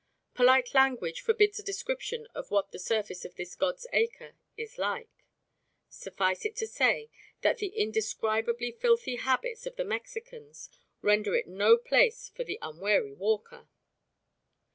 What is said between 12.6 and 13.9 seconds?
unwary walker.